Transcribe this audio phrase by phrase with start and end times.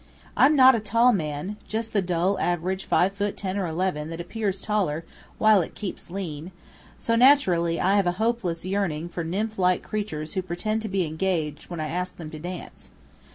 [0.35, 4.19] I'm not a tall man: just the dull average five foot ten or eleven that
[4.19, 5.05] appears taller,
[5.37, 6.51] while it keeps lean
[6.97, 11.05] so naturally I have a hopeless yearning for nymph like creatures who pretend to be
[11.05, 12.89] engaged when I ask them to dance.